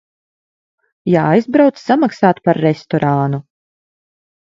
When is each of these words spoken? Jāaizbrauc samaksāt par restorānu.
Jāaizbrauc 1.15 1.77
samaksāt 1.81 2.39
par 2.47 2.61
restorānu. 2.63 3.41